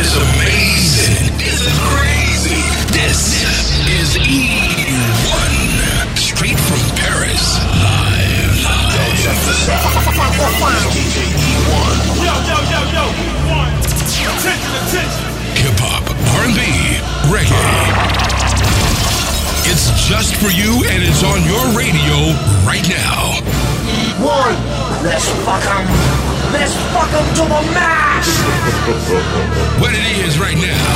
[0.00, 1.38] is amazing.
[1.38, 2.62] This is crazy.
[2.94, 3.42] This
[3.88, 5.52] is E1.
[6.16, 7.58] Straight from Paris.
[7.82, 8.62] Live.
[8.62, 8.98] Live.
[10.94, 11.94] DJ E1.
[12.22, 13.04] Yo, yo, yo, yo.
[13.50, 13.74] One.
[14.38, 15.26] Attention, attention.
[15.58, 16.06] Hip hop,
[16.38, 16.60] R&B,
[17.32, 18.07] reggae.
[19.70, 22.16] It's just for you and it's on your radio
[22.64, 23.36] right now.
[24.16, 24.56] One,
[25.04, 25.84] let's fuck 'em.
[26.52, 28.28] Let's fuck 'em to the max.
[29.80, 30.88] What it is right now.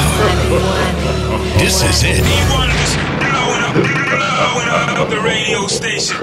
[1.59, 2.25] This is it.
[2.25, 4.69] E1 is blowing up, blowing
[5.01, 6.17] up the radio station.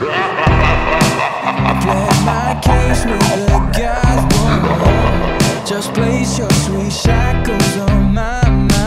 [1.85, 8.78] Play my case with the guys won't Just place your sweet shackles on my mind.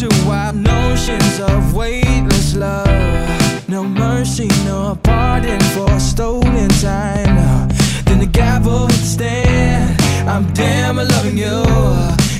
[0.00, 3.68] To wild notions of weightless love.
[3.68, 7.68] No mercy, no pardon for stolen time.
[8.06, 10.00] Then the gavel hit the stand.
[10.26, 11.64] I'm damn loving you.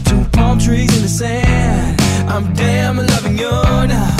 [0.07, 2.01] Two palm trees in the sand.
[2.31, 4.17] I'm damn loving you now.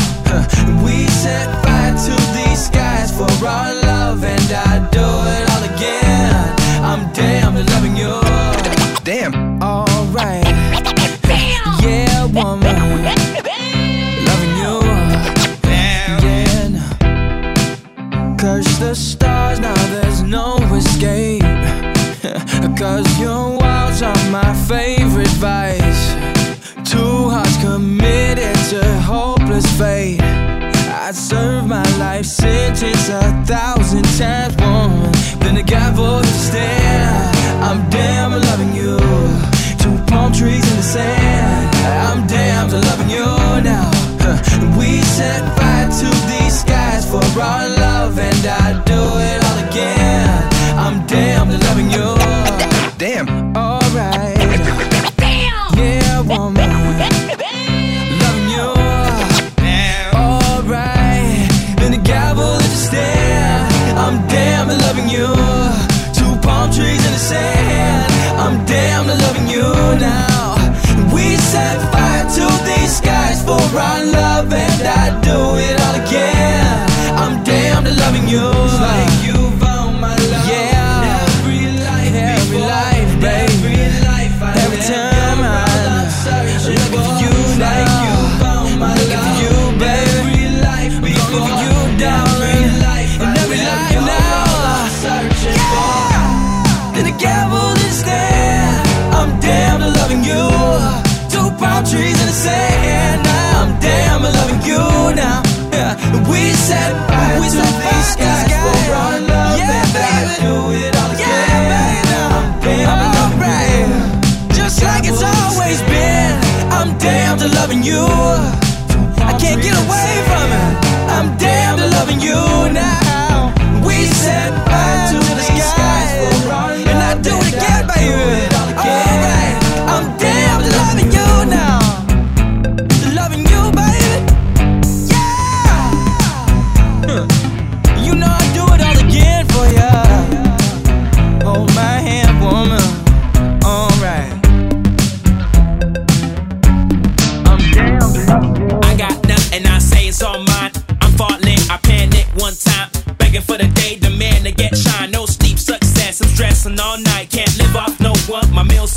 [0.85, 5.10] We set fire to these skies for our love, and I do
[31.31, 35.13] serve my life sentence a thousand times, woman.
[35.43, 37.37] Then the gavel hit the stand.
[37.69, 38.97] I'm damn loving you.
[39.83, 41.67] Two palm trees in the sand.
[42.09, 43.29] I'm damn loving you
[43.73, 43.89] now.
[44.79, 49.30] We set fire to these skies for our love, and I do it
[75.51, 76.91] do it all again.
[77.19, 78.80] I'm damned to loving you.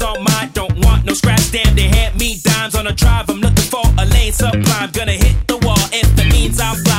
[0.01, 0.49] My on mine.
[0.53, 3.29] Don't want no scratch, damn, they hand me dimes on a drive.
[3.29, 4.91] I'm looking for a lane sublime.
[4.91, 6.92] Gonna hit the wall if it means I'm fly.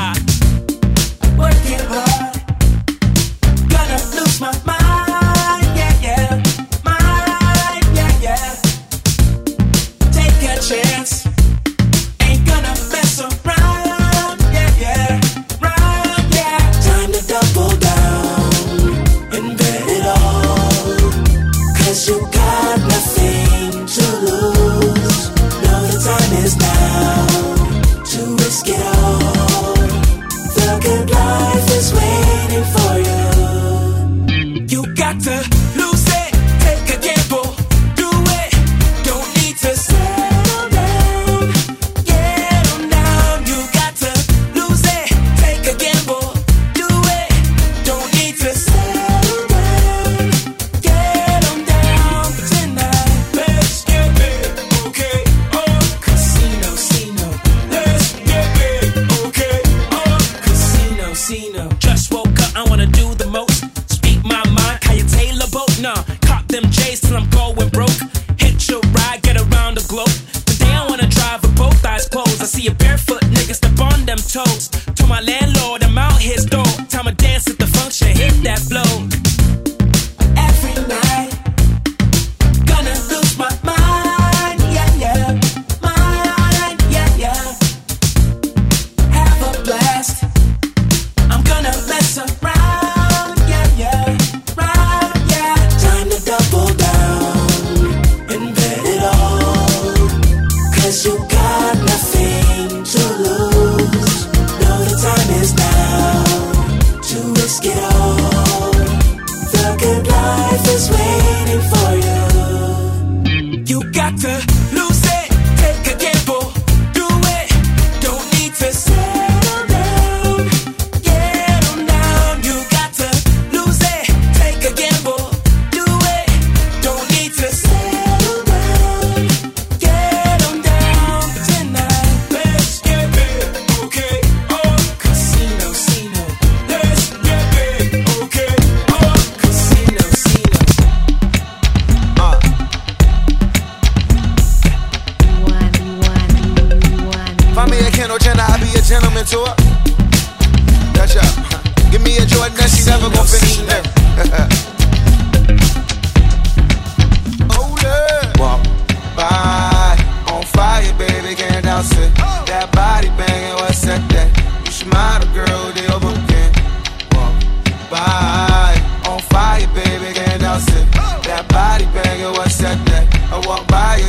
[111.54, 111.83] waiting for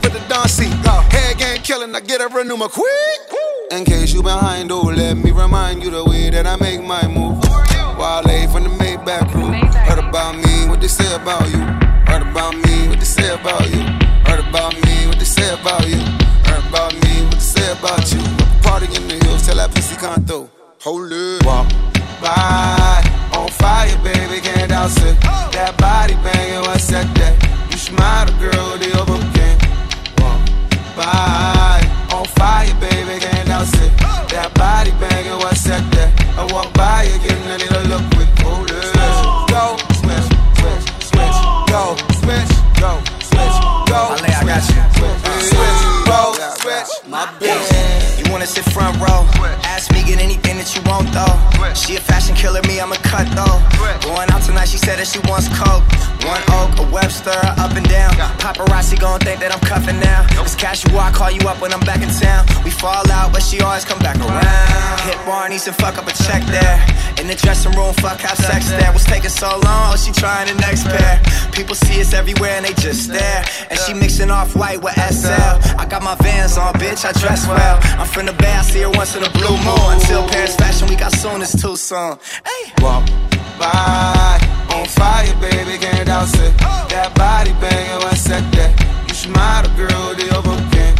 [0.00, 0.66] give her the Don C.
[0.84, 3.20] Uh, Head game killing, I get her a new quick.
[3.70, 7.06] In case you behind, oh, let me remind you the way that I make my
[7.08, 7.40] move.
[7.98, 9.52] Wale from the Maybach crew.
[9.88, 11.60] Heard about me, what they say about you.
[12.08, 13.82] Heard about me, what they say about you.
[14.28, 16.00] Heard about me, what they say about you.
[16.44, 18.20] Heard about me, what they say about you.
[18.62, 20.48] Party in the hills, tell that pussy can't throw.
[20.82, 21.44] Hold it.
[21.46, 21.68] Walk
[22.20, 23.02] by,
[23.34, 25.35] on fire, baby, can't douse it.
[51.86, 53.62] She a fashion killer, me, I'm a cut though
[54.86, 55.16] dress
[59.40, 60.26] that I'm cuffing now.
[60.42, 62.46] It's casual, I call you up when I'm back in town.
[62.64, 65.00] We fall out, but she always come back around.
[65.06, 66.78] Hit Barney's and fuck up a check there.
[67.20, 68.90] In the dressing room, fuck have sex there.
[68.92, 69.96] What's taking so long?
[69.96, 71.20] She tryin' the next pair.
[71.52, 73.44] People see us everywhere and they just stare.
[73.70, 75.78] And she mixin' off white with SL.
[75.78, 77.76] I got my vans on, bitch, I dress well.
[78.00, 79.86] I'm finna bear, I see her once in a blue moon.
[79.94, 82.18] Until Paris Fashion Week, I soon is too soon.
[82.44, 82.72] Hey.
[82.82, 83.08] Walk
[83.58, 84.15] by,
[84.86, 86.56] on fire, baby, can't doubt it.
[86.90, 88.44] That body banging, what's that?
[88.54, 88.72] that?
[89.08, 90.94] You should model, girl, the overkin.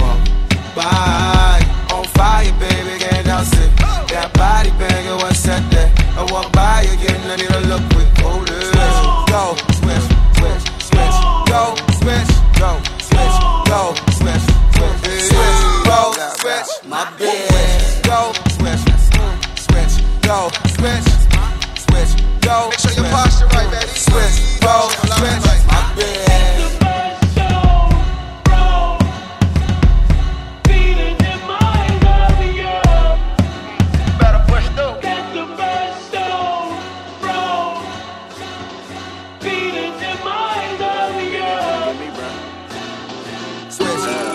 [0.00, 1.17] Walk by,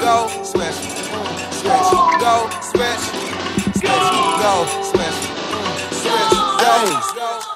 [0.03, 0.75] go, switch,
[1.59, 3.03] switch, go, switch,
[3.79, 4.09] switch,
[4.43, 4.67] go.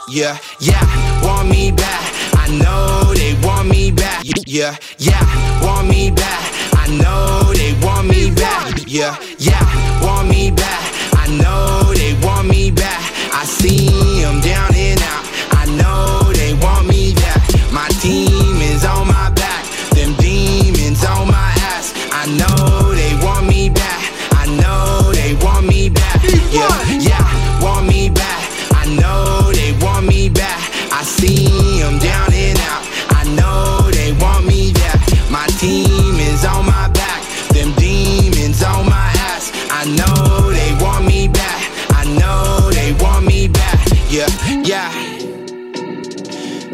[0.10, 0.82] Yeah, yeah,
[1.24, 2.01] want me back.
[2.36, 4.24] I know they want me back.
[4.46, 5.22] Yeah, yeah,
[5.62, 6.42] want me back.
[6.74, 8.80] I know they want me back.
[8.88, 9.87] Yeah, yeah,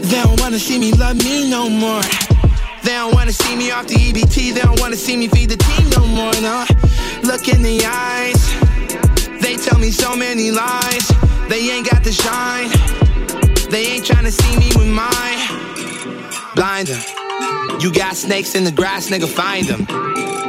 [0.03, 2.01] They don't wanna see me love me no more.
[2.83, 4.53] They don't wanna see me off the EBT.
[4.53, 6.33] They don't wanna see me feed the team no more.
[6.41, 6.65] No,
[7.23, 8.41] look in the eyes.
[9.41, 11.07] They tell me so many lies.
[11.47, 12.69] They ain't got the shine.
[13.69, 15.39] They ain't trying to see me with mine.
[16.55, 17.01] Blind them.
[17.79, 20.42] You got snakes in the grass, nigga, find them.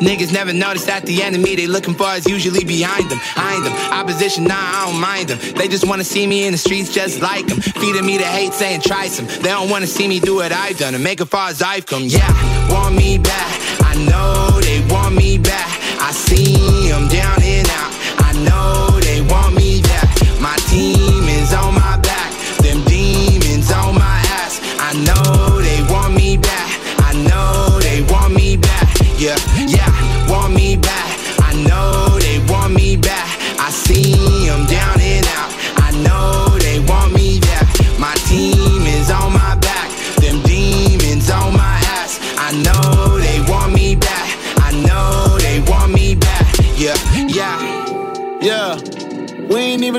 [0.00, 3.18] Niggas never notice that the enemy they looking for is usually behind them.
[3.18, 3.72] Behind them.
[3.92, 5.38] Opposition, nah, I don't mind them.
[5.54, 7.60] They just wanna see me in the streets just like them.
[7.60, 9.26] Feeding me the hate, saying try some.
[9.26, 11.86] They don't wanna see me do what I've done and make it far as I've
[11.86, 12.04] come.
[12.04, 12.32] Yeah,
[12.72, 13.60] want me back.
[13.82, 15.68] I know they want me back.
[16.00, 17.39] I see them down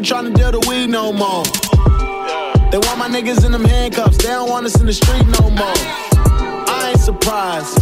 [0.01, 1.43] even tryna deal the weed no more.
[2.71, 5.49] They want my niggas in them handcuffs, they don't want us in the street no
[5.49, 5.73] more.
[6.67, 7.77] I ain't surprised,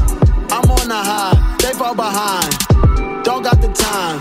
[0.51, 4.19] I'm on the high, they fall behind, don't got the time.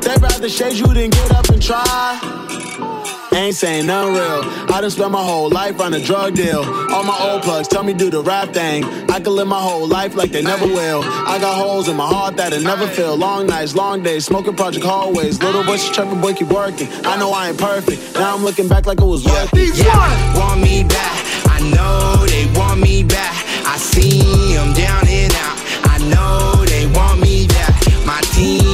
[0.00, 3.21] They rather shade you than get up and try.
[3.34, 4.42] Ain't saying nothing real.
[4.70, 6.60] I done spent my whole life on a drug deal.
[6.92, 8.84] All my old plugs tell me do the rap thing.
[9.10, 11.02] I could live my whole life like they never will.
[11.02, 13.16] I got holes in my heart that it never fill.
[13.16, 15.42] Long nights, long days, smoking project hallways.
[15.42, 16.88] Little voices chirping, boy, keep working.
[17.04, 18.14] I know I ain't perfect.
[18.14, 19.76] Now I'm looking back like it was worth it.
[19.76, 21.24] Yeah, want me back.
[21.46, 23.32] I know they want me back.
[23.66, 24.20] I see
[24.54, 25.58] them down and out.
[25.84, 27.80] I know they want me back.
[28.04, 28.71] My team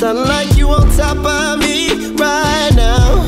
[0.00, 3.20] Listen like you on top of me right now.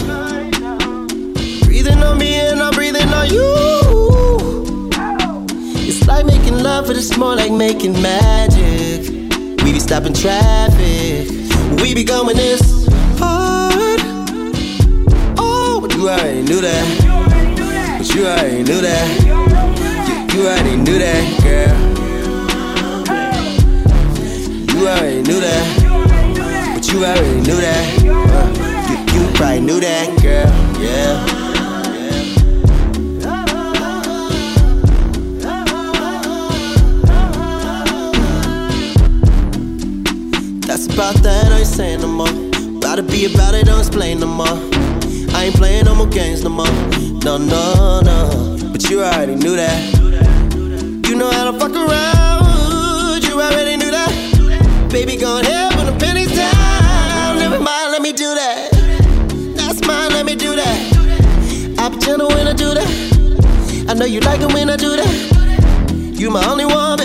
[1.66, 4.88] Breathing on me and I'm breathing on you.
[5.86, 9.06] It's like making love, but it's more like making magic.
[9.62, 11.28] We be stopping traffic.
[11.82, 12.88] We be going this
[13.18, 14.00] hard.
[15.36, 17.98] Oh, but you already knew that.
[17.98, 20.32] But you already knew that.
[20.32, 21.76] You already knew that, girl.
[24.74, 25.81] You already knew that.
[26.82, 28.02] But you already knew that.
[28.02, 30.50] Uh, you, you probably knew that, girl.
[30.82, 31.24] Yeah.
[40.66, 42.28] That's about that, I ain't saying no more.
[42.78, 44.48] About to be about it, don't explain no more.
[44.48, 46.66] I ain't playing no more games no more.
[47.22, 48.58] No, no, no.
[48.72, 49.91] But you already knew that.
[64.12, 65.08] You like it when I do that.
[66.20, 67.00] You my only one.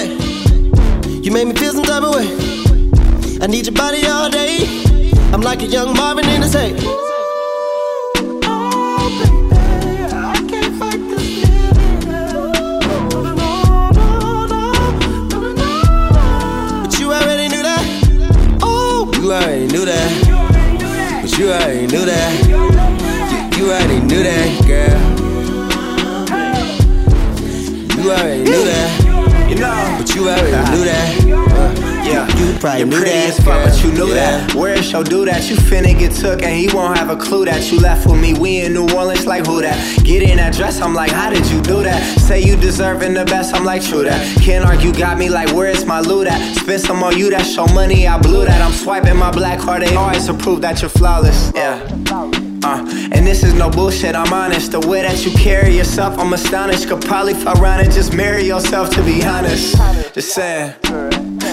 [1.23, 2.27] You make me feel some type of way.
[3.41, 4.67] I need your body all day.
[5.31, 6.75] I'm like a young Marvin in the say.
[8.43, 9.07] Oh,
[16.83, 18.59] but you already knew that.
[18.61, 21.21] Oh, you already knew that.
[21.21, 22.47] But you already knew that.
[22.49, 24.96] You, you already knew that, girl.
[29.59, 31.87] But you already knew that.
[32.05, 34.45] Yeah, you probably You're knew that, as fuck, but you knew yeah.
[34.45, 34.55] that.
[34.55, 35.49] Where's your do that?
[35.49, 38.33] You finna get took, and he won't have a clue that you left with me.
[38.33, 40.03] We in New Orleans, like who that?
[40.05, 42.01] Get in that dress, I'm like, how did you do that?
[42.19, 44.37] Say you deserving the best, I'm like, true that.
[44.41, 46.55] Can't argue, got me like, where's my loot at?
[46.55, 48.61] Spend some on you, that show money, I blew that.
[48.61, 51.51] I'm swiping my black card, they always approve that you're flawless.
[51.55, 52.46] Yeah.
[52.63, 52.83] Uh,
[53.13, 54.71] and this is no bullshit, I'm honest.
[54.71, 56.87] The way that you carry yourself, I'm astonished.
[56.89, 59.75] Could probably fuck around and just marry yourself, to be honest.
[60.13, 60.73] Just saying.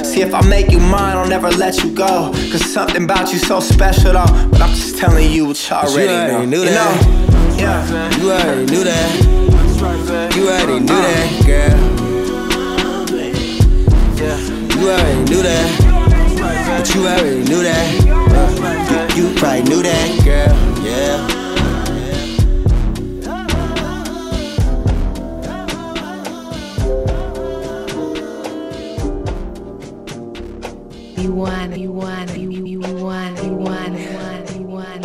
[0.04, 2.30] See, if I make you mine, I'll never let you go.
[2.50, 4.48] Cause something about you so special, though.
[4.50, 6.44] But I'm just telling you what you already, you already know.
[6.46, 7.02] knew You that.
[7.02, 7.56] know?
[7.56, 8.16] Yeah.
[8.20, 10.34] You already knew that.
[10.36, 12.04] You already knew that, girl.
[14.80, 16.78] You already knew that.
[16.78, 18.33] But you already knew that.
[19.16, 20.56] You, probably knew that, girl.
[20.84, 21.44] Yeah.
[31.22, 35.04] You want, you want, you you you want, you want, you want, you want.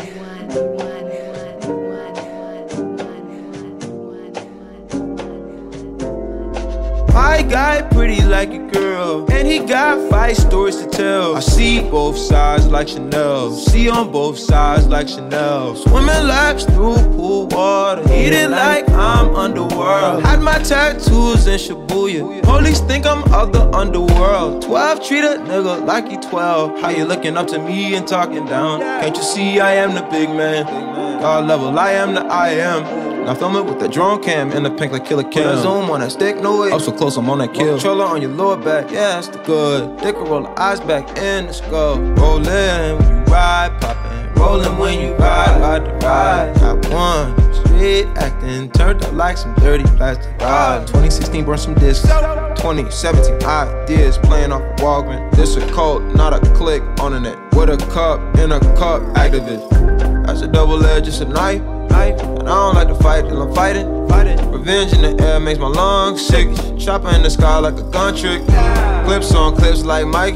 [7.13, 11.35] My guy pretty like girl, and he got five stories to tell.
[11.35, 15.75] I see both sides like Chanel, see on both sides like Chanel.
[15.75, 20.23] Swimming laps through pool water, eating like I'm underworld.
[20.23, 24.61] Had my tattoos in Shibuya, police think I'm of the underworld.
[24.63, 26.79] 12 treat a nigga like he 12.
[26.81, 28.81] How you looking up to me and talking down?
[28.81, 30.65] Can't you see I am the big man?
[31.21, 32.98] God level, I am the I am.
[33.29, 35.53] Now film it with the drone cam in the pink like Killa Cam.
[35.53, 36.71] Put zoom on that stick, no way.
[36.71, 37.75] Up so close, I'm on that kill.
[37.75, 39.99] Controller on your lower back, yeah, that's the good.
[39.99, 41.99] Dick will roll the eyes back in the skull.
[41.99, 44.33] Rollin' when you ride, poppin'.
[44.33, 46.55] Rollin' when you ride, ride the ride.
[46.55, 48.71] Got one, straight acting.
[48.71, 50.35] Turned up like some dirty plastic.
[50.41, 50.87] ride.
[50.87, 52.07] 2016, burn some discs.
[52.07, 55.35] 2017 ideas playing off of Walgreens.
[55.35, 57.37] This a cult, not a click on the net.
[57.53, 60.25] With a cup in a cup, activist.
[60.25, 61.61] That's a double edge, it's a knife.
[61.91, 64.07] And I don't like to fight till I'm fighting.
[64.07, 64.51] fighting.
[64.51, 66.47] Revenge in the air makes my lungs sick.
[66.77, 68.45] Chopper in the sky like a gun trick.
[69.05, 70.35] Clips on clips like Mike.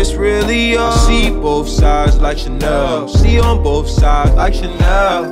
[0.00, 0.92] It's really all.
[0.92, 3.08] I see both sides like Chanel.
[3.08, 5.24] See on both sides like Chanel.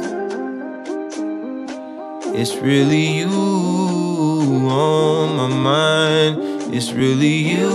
[2.34, 6.74] It's really you on my mind.
[6.74, 7.70] It's really you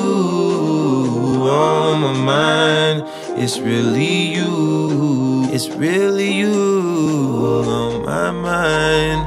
[1.50, 3.04] on my mind.
[3.34, 5.48] It's really you.
[5.54, 9.24] It's really you on my mind.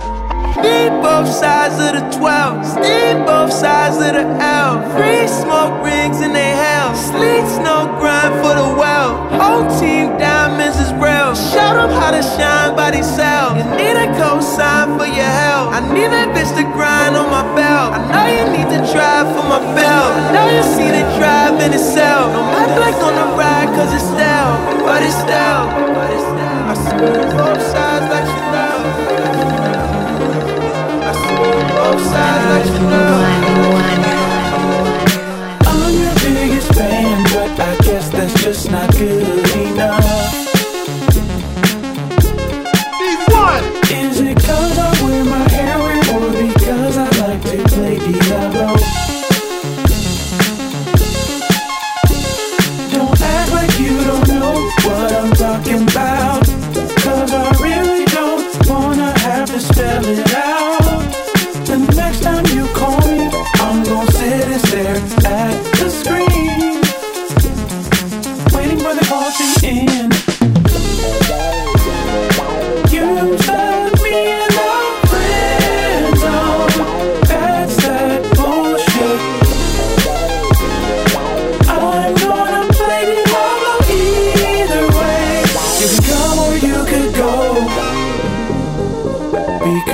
[0.60, 2.80] Need both sides of the 12.
[2.84, 4.84] Need both sides of the L.
[4.92, 6.94] Free smoke rings in they hell.
[6.94, 9.16] Sleet snow grind for the well.
[9.40, 11.34] Whole team diamonds is real.
[11.34, 13.56] Show them how to shine by themselves.
[13.56, 15.72] You need a cosign for your help.
[15.72, 17.96] I need that bitch to grind on my belt.
[17.96, 20.12] I know you need to drive for my belt.
[20.12, 22.32] I know you see the drive in itself.
[22.36, 23.53] Don't act like on the ride
[23.84, 24.84] cause it's style.
[24.84, 25.66] But it's style.
[25.94, 26.70] But it's style.
[26.70, 27.73] I both sides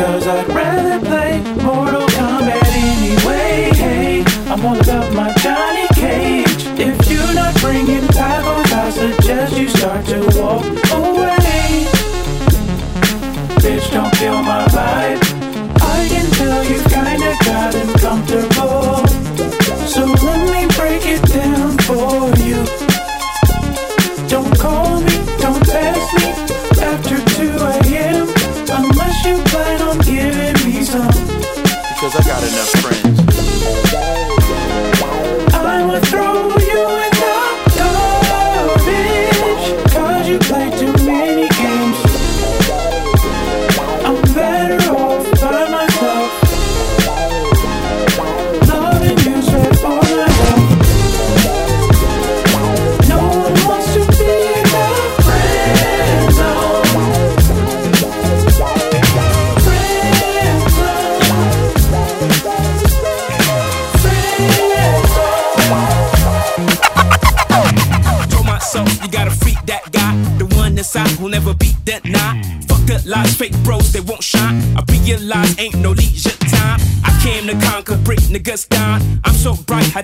[0.01, 0.60] Because I'd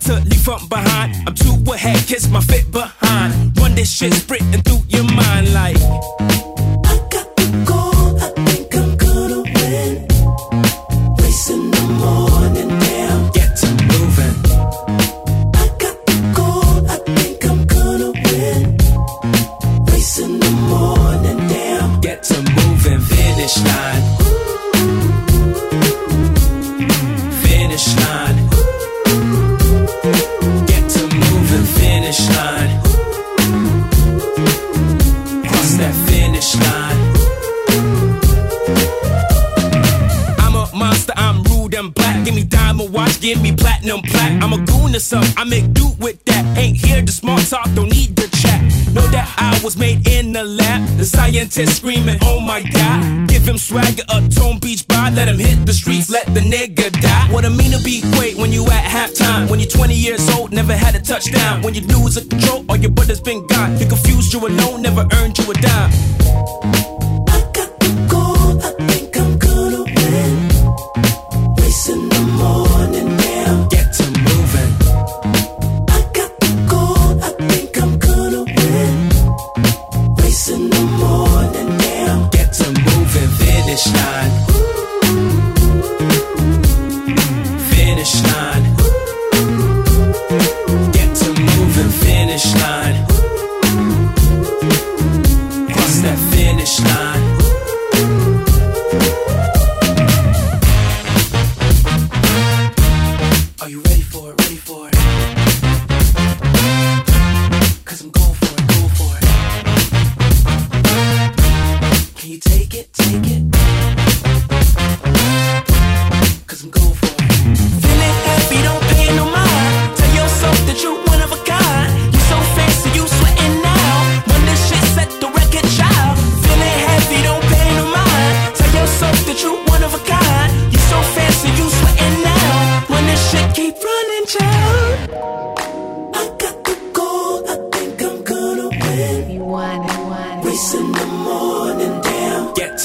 [0.03, 1.15] so bright, had to leave from behind.
[1.27, 3.59] I'm too ahead, kiss my fit behind.
[3.59, 4.86] Run this shit sprinting through
[51.37, 51.51] lab.
[51.51, 53.29] Scientist screaming, oh my god.
[53.29, 55.11] Give him swagger, a tone beach bar.
[55.11, 57.33] Let him hit the streets, let the nigga die.
[57.33, 59.51] What I mean to be great when you at halftime.
[59.51, 61.63] When you're 20 years old, never had a touchdown.
[61.63, 63.79] When you lose a control, all your brother's been gone.
[63.79, 66.86] You confused, you alone, never earned you a dime.
[84.07, 84.56] Finish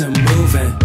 [0.01, 0.80] to moving.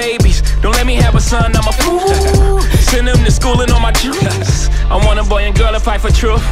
[0.00, 0.40] Babies.
[0.62, 2.60] Don't let me have a son, I'm a fool.
[2.90, 4.68] Send them to school and on my juice.
[4.88, 6.44] I want a boy and girl to fight for truth.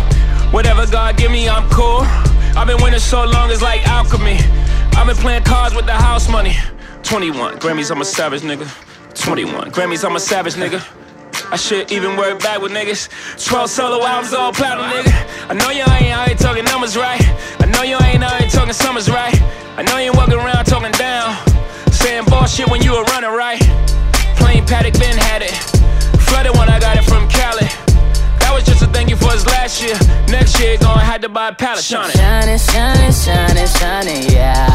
[0.53, 2.03] Whatever God give me, I'm cool.
[2.59, 4.39] I've been winning so long, it's like alchemy.
[4.97, 6.55] I've been playing cards with the house money.
[7.03, 8.67] 21 Grammys, I'm a savage nigga.
[9.15, 10.81] 21 Grammys, I'm a savage nigga.
[11.51, 13.09] I should even work back with niggas.
[13.47, 15.15] 12 solo albums, all platinum, nigga.
[15.49, 17.23] I know you ain't out here talking numbers right.
[17.61, 19.35] I know you ain't out here talking summers right.
[19.79, 21.48] I know you ain't walking around talking down.
[22.09, 23.61] Saying bullshit when you were running right.
[24.41, 25.53] Plain Patek, Ben had it.
[26.25, 27.69] Flooded when I got it from Cali.
[28.41, 29.93] That was just a thank you for his last year.
[30.27, 31.85] Next year, gonna have to buy a pallet.
[31.85, 32.17] Shining.
[32.17, 34.73] Shining, shining, shining, shining, yeah.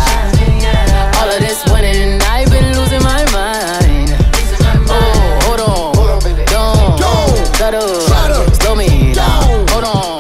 [1.17, 4.13] All of this winning, and I've been losing my mind.
[4.93, 5.93] Oh, hold on,
[7.01, 7.71] don't try
[8.29, 9.65] to slow me down.
[9.69, 10.12] Hold on,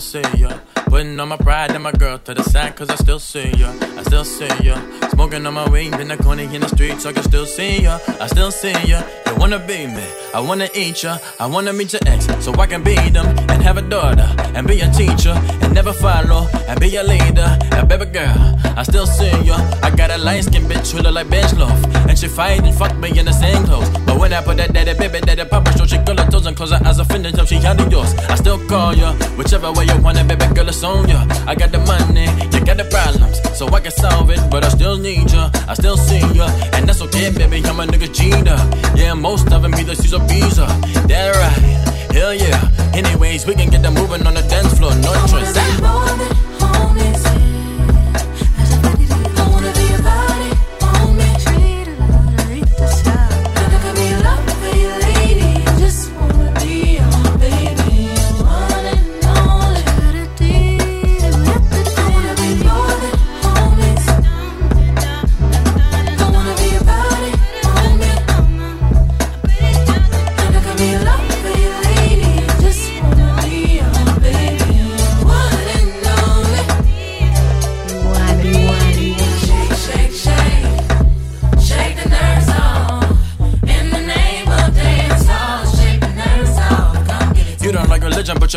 [0.00, 0.58] see ya.
[1.00, 3.72] Putting all my pride and my girl to the side, cause I still see ya,
[3.96, 4.76] I still see ya.
[5.08, 7.84] Smoking on my weed in the corner in the street, so I can still see
[7.84, 9.02] ya, I still see ya.
[9.26, 12.66] You wanna be me, I wanna eat ya, I wanna meet your ex, so I
[12.66, 15.32] can be them and have a daughter and be a teacher
[15.62, 17.48] and never follow and be a leader.
[17.72, 19.56] And baby girl, I still see ya.
[19.82, 22.74] I got a light skin bitch who look like bench loaf, and she fight and
[22.74, 23.88] fuck me in the same clothes.
[24.04, 26.54] But when I put that daddy baby daddy papa show, she girl her toes and
[26.54, 28.12] close her eyes offended till she handle yours.
[28.28, 31.24] I still call ya, whichever way you wanna, baby girl, it's on ya.
[31.46, 34.68] I got the money, you got the problems, so I can solve it, but I
[34.68, 37.62] still need ya, I still see ya, and that's okay, baby.
[37.66, 38.58] I'm a nigga cheater,
[38.94, 40.66] yeah, most of them either or B's, uh,
[41.08, 42.60] that right, hell yeah.
[42.94, 47.39] Anyways, we can get them moving on the dance floor, no transaction.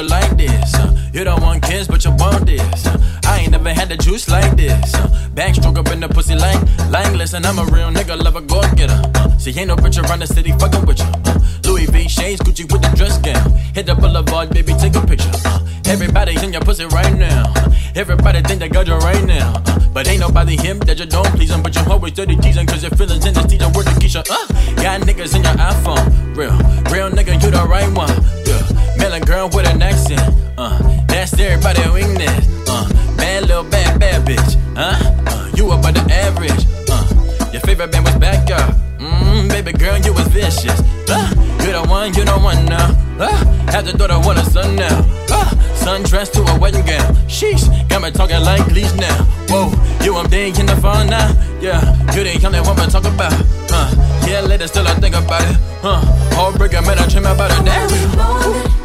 [0.03, 0.73] You like this.
[0.75, 0.95] uh.
[1.13, 2.85] You don't want kids, but you want this.
[2.85, 2.97] uh.
[3.25, 4.93] I ain't never had the juice like this.
[4.95, 5.07] uh.
[5.33, 8.61] Backstroke up in the pussy like Langless, and I'm a real nigga, love a go
[8.75, 8.99] getter.
[9.15, 11.05] Uh, see, ain't no bitch around the city fucking with you.
[11.25, 13.51] Uh, Louis V shades, Gucci with the dress gown.
[13.73, 15.31] Hit the boulevard, baby, take a picture.
[15.45, 17.51] Uh, everybody in your pussy right now.
[17.55, 19.53] Uh, everybody think they got you right now.
[19.65, 21.63] Uh, but ain't nobody him that you don't please him.
[21.63, 24.21] But you're always dirty teasing, cause your feelings in the teacher word to Keisha.
[24.29, 26.05] Uh, got niggas in your iPhone.
[26.35, 26.53] Real,
[26.91, 28.11] real nigga, you the right one.
[28.45, 28.82] Yeah.
[29.03, 30.21] Melon girl with an accent.
[30.57, 32.47] Uh, that's everybody weakness.
[32.69, 32.87] Uh,
[33.17, 34.55] bad little bad bad bitch.
[34.77, 34.95] Uh,
[35.27, 36.63] uh you above the average.
[36.87, 38.73] Uh, your favorite band was backyard.
[38.99, 40.79] Mmm, baby girl, you was vicious.
[41.09, 41.27] Uh,
[41.59, 42.95] you the one, you the one now.
[43.19, 43.27] Uh,
[43.73, 44.99] have the daughter want a son now.
[45.29, 45.51] Uh,
[45.83, 47.13] sundress to a wedding gown.
[47.27, 49.25] Sheesh, got me talking like leash now.
[49.51, 49.67] Whoa,
[50.05, 51.27] you I'm dead in the phone now.
[51.59, 51.83] Yeah,
[52.15, 53.33] you the young that woman talk about.
[53.67, 53.91] Uh,
[54.25, 55.57] yeah, later still I think about it.
[55.83, 55.99] Uh,
[56.39, 57.65] heartbreaker, man, I dream about it.
[57.65, 58.82] Damn.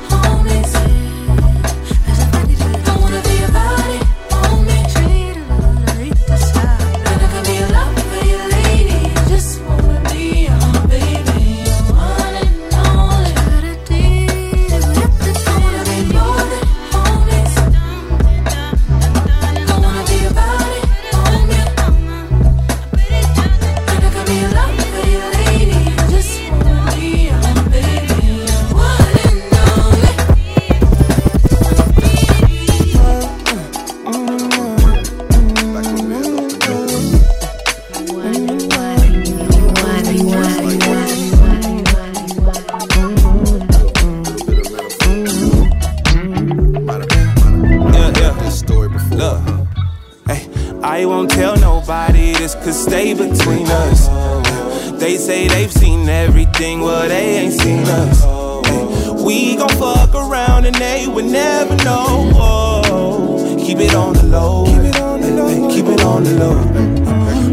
[64.28, 64.64] Low.
[64.66, 65.68] Keep it on the low.
[65.70, 66.64] Keep it on the low.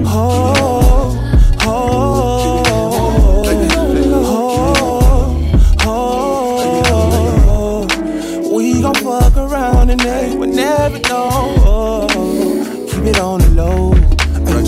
[0.07, 1.17] Oh,
[1.61, 2.63] oh,
[5.81, 5.97] oh,
[8.47, 8.55] oh.
[8.55, 12.07] We gon' fuck around and they would never know.
[12.89, 13.93] Keep it on the low.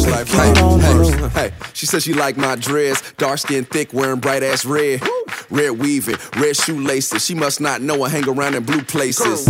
[0.07, 1.51] Life, hey, hey, hey.
[1.73, 5.01] She said she like my dress, dark skin, thick, wearing bright ass red.
[5.49, 7.25] Red weaving, red shoelaces.
[7.25, 9.47] She must not know I hang around in blue places.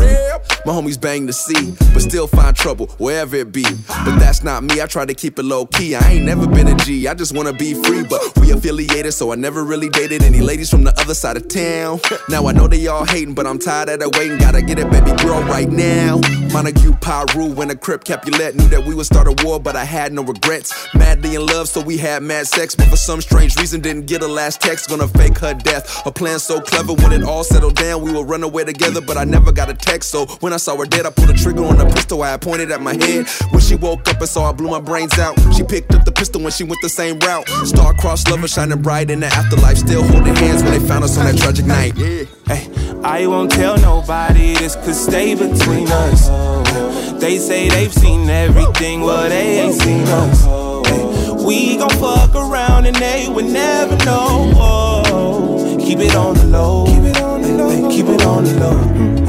[0.68, 3.64] My homies bang the sea, but still find trouble wherever it be.
[3.88, 4.82] But that's not me.
[4.82, 5.96] I try to keep it low key.
[5.96, 7.08] I ain't never been a G.
[7.08, 10.70] I just wanna be free, but we affiliated, so I never really dated any ladies
[10.70, 12.02] from the other side of town.
[12.30, 14.38] Now I know they all hating, but I'm tired of the waiting.
[14.38, 16.20] Gotta get it, baby girl, right now.
[16.52, 19.86] Montague Pyru when the Crip Capulet knew that we would start a war, but I
[19.86, 20.74] had no regrets.
[20.94, 24.22] Madly in love, so we had mad sex, but for some strange reason didn't get
[24.22, 24.90] a last text.
[24.90, 26.06] Gonna fake her death.
[26.06, 29.16] A plan so clever when it all settled down, we would run away together, but
[29.16, 30.10] I never got a text.
[30.10, 32.22] So when I saw her dead, I pulled a trigger on the pistol.
[32.24, 33.28] I had pointed at my head.
[33.52, 36.12] When she woke up and saw I blew my brains out, she picked up the
[36.12, 37.48] pistol when she went the same route.
[37.66, 41.26] Star-crossed lover shining bright in the afterlife, still holding hands when they found us on
[41.26, 41.96] that tragic night.
[41.96, 42.68] Hey,
[43.04, 46.30] I won't tell nobody this could stay between us.
[47.20, 50.46] They say they've seen everything, well, they ain't seen us.
[51.44, 54.52] We gon' fuck around and they would never know.
[54.56, 56.86] Oh, keep it on the low.
[56.86, 57.04] Keep
[58.10, 59.27] it on the low.